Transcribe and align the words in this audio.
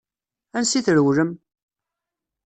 Ansa 0.57 0.77
i 0.79 0.81
trewlem? 0.85 1.31